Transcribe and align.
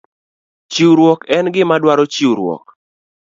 Chiwruok 0.71 1.21
en 1.37 1.45
gima 1.55 1.75
dwaro 1.81 2.03
chiwruok 2.13 2.65